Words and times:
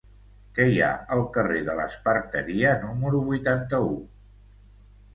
Què 0.59 0.65
hi 0.69 0.79
ha 0.85 0.89
al 1.17 1.21
carrer 1.35 1.61
de 1.69 1.77
l'Esparteria 1.81 2.75
número 2.89 3.23
vuitanta-u? 3.31 3.97